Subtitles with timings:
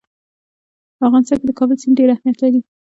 [0.97, 2.59] په افغانستان کې د کابل سیند ډېر اهمیت لري.